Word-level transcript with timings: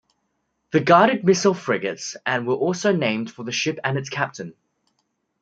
The 0.71 0.79
guided 0.79 1.23
missile 1.23 1.53
frigates 1.53 2.15
and 2.25 2.47
were 2.47 2.55
also 2.55 2.91
named 2.91 3.29
for 3.29 3.43
the 3.43 3.51
ship 3.51 3.77
and 3.83 3.99
its 3.99 4.09
captain. 4.09 4.55